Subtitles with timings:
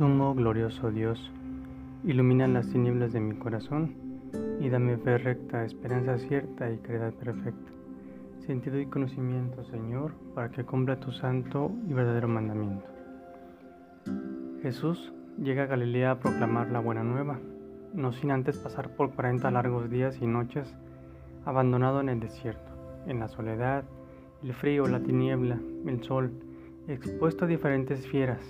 [0.00, 1.30] Sumo glorioso Dios,
[2.04, 3.92] ilumina las tinieblas de mi corazón
[4.58, 7.70] y dame fe recta, esperanza cierta y caridad perfecta,
[8.46, 12.86] sentido y conocimiento, Señor, para que cumpla tu santo y verdadero mandamiento.
[14.62, 17.38] Jesús llega a Galilea a proclamar la buena nueva,
[17.92, 20.74] no sin antes pasar por 40 largos días y noches
[21.44, 22.72] abandonado en el desierto,
[23.06, 23.84] en la soledad,
[24.42, 26.32] el frío, la tiniebla, el sol,
[26.88, 28.40] expuesto a diferentes fieras,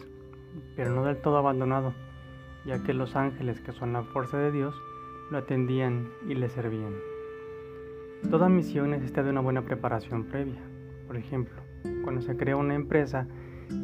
[0.77, 1.95] pero no del todo abandonado,
[2.65, 4.75] ya que los ángeles, que son la fuerza de Dios,
[5.31, 6.95] lo atendían y le servían.
[8.31, 10.61] Toda misión necesita de una buena preparación previa.
[11.07, 11.63] Por ejemplo,
[12.03, 13.27] cuando se crea una empresa,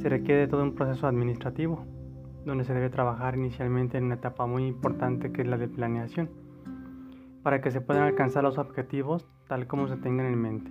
[0.01, 1.87] se requiere todo un proceso administrativo,
[2.45, 6.31] donde se debe trabajar inicialmente en una etapa muy importante que es la de planeación,
[7.43, 10.71] para que se puedan alcanzar los objetivos tal como se tengan en mente.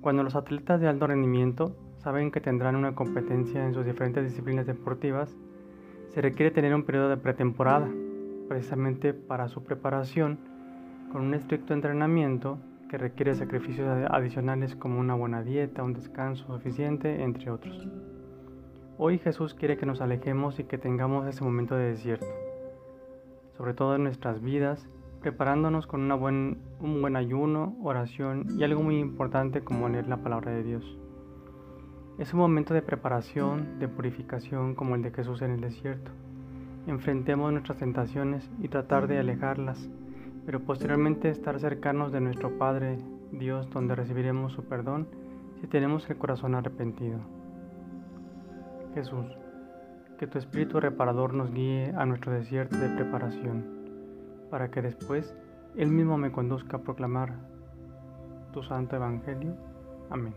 [0.00, 4.66] Cuando los atletas de alto rendimiento saben que tendrán una competencia en sus diferentes disciplinas
[4.66, 5.34] deportivas,
[6.10, 7.88] se requiere tener un periodo de pretemporada,
[8.46, 10.38] precisamente para su preparación,
[11.10, 12.58] con un estricto entrenamiento
[12.90, 17.88] que requiere sacrificios adicionales como una buena dieta, un descanso suficiente, entre otros.
[18.98, 22.26] Hoy Jesús quiere que nos alejemos y que tengamos ese momento de desierto,
[23.56, 24.86] sobre todo en nuestras vidas,
[25.22, 30.18] preparándonos con una buen, un buen ayuno, oración y algo muy importante como leer la
[30.18, 30.98] palabra de Dios.
[32.16, 36.12] Es un momento de preparación, de purificación como el de Jesús en el desierto.
[36.86, 39.90] Enfrentemos nuestras tentaciones y tratar de alejarlas,
[40.46, 42.98] pero posteriormente estar cercanos de nuestro Padre
[43.32, 45.08] Dios donde recibiremos su perdón
[45.60, 47.18] si tenemos el corazón arrepentido.
[48.94, 49.26] Jesús,
[50.16, 53.64] que tu Espíritu reparador nos guíe a nuestro desierto de preparación,
[54.50, 55.36] para que después
[55.74, 57.34] Él mismo me conduzca a proclamar
[58.52, 59.56] tu santo Evangelio.
[60.10, 60.34] Amén.